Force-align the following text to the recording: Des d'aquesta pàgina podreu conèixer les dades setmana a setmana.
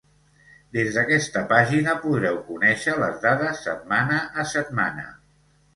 Des 0.77 0.89
d'aquesta 0.95 1.43
pàgina 1.51 1.95
podreu 2.07 2.41
conèixer 2.49 2.99
les 3.05 3.23
dades 3.29 3.65
setmana 3.69 4.21
a 4.45 4.51
setmana. 4.59 5.11